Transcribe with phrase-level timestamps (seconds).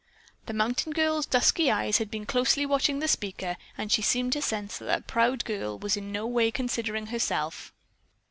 [0.47, 4.41] The mountain girl's dusky eyes had been closely watching the speaker and she seemed to
[4.41, 7.71] sense that the proud girl was in no way considering herself.